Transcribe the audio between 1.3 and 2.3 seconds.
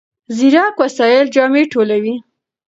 جامې ټولوي.